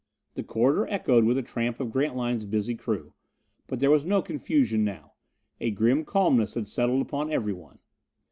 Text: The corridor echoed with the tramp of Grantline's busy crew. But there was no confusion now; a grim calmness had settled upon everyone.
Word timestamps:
The 0.33 0.41
corridor 0.41 0.87
echoed 0.91 1.25
with 1.25 1.35
the 1.37 1.43
tramp 1.43 1.79
of 1.79 1.91
Grantline's 1.91 2.45
busy 2.45 2.73
crew. 2.73 3.13
But 3.67 3.79
there 3.79 3.91
was 3.91 4.03
no 4.03 4.23
confusion 4.23 4.83
now; 4.83 5.13
a 5.59 5.69
grim 5.69 6.05
calmness 6.05 6.55
had 6.55 6.65
settled 6.65 7.03
upon 7.03 7.31
everyone. 7.31 7.77